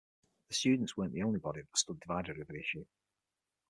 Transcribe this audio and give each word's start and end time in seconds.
The 0.47 0.55
students 0.55 0.97
weren't 0.97 1.13
the 1.13 1.21
only 1.21 1.37
body 1.37 1.61
that 1.61 1.77
stood 1.77 1.99
divided 1.99 2.39
over 2.39 2.51
the 2.53 2.59
issue. 2.59 2.85